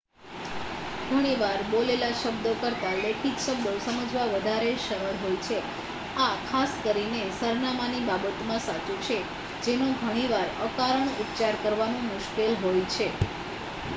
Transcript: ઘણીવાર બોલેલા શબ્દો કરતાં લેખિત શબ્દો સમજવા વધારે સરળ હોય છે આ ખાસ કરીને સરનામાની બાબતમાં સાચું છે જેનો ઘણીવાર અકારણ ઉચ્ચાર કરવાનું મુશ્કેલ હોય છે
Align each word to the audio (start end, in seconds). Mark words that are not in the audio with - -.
ઘણીવાર 1.07 1.59
બોલેલા 1.67 2.13
શબ્દો 2.13 2.53
કરતાં 2.61 3.01
લેખિત 3.01 3.43
શબ્દો 3.43 3.73
સમજવા 3.83 4.23
વધારે 4.31 4.71
સરળ 4.79 5.19
હોય 5.19 5.43
છે 5.43 5.59
આ 6.19 6.31
ખાસ 6.47 6.73
કરીને 6.83 7.21
સરનામાની 7.35 8.01
બાબતમાં 8.09 8.63
સાચું 8.63 8.99
છે 9.03 9.19
જેનો 9.63 9.91
ઘણીવાર 9.99 10.49
અકારણ 10.63 11.13
ઉચ્ચાર 11.21 11.61
કરવાનું 11.61 12.09
મુશ્કેલ 12.09 12.59
હોય 12.61 12.83
છે 12.91 13.07